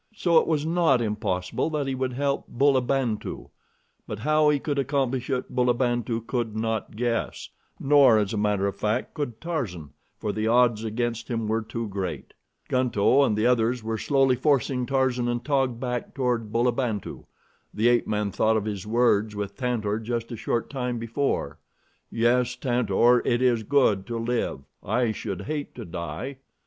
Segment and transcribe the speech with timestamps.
[0.15, 3.51] So it was not impossible that he would help Bulabantu;
[4.07, 8.75] but how he could accomplish it Bulabantu could not guess; nor as a matter of
[8.75, 12.33] fact could Tarzan, for the odds against him were too great.
[12.67, 17.25] Gunto and the others were slowly forcing Tarzan and Taug back toward Bulabantu.
[17.71, 21.59] The ape man thought of his words with Tantor just a short time before:
[22.09, 24.61] "Yes, Tantor, it is good to live.
[24.83, 26.37] I should hate to die."